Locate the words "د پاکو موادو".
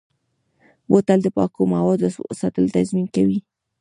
1.23-2.07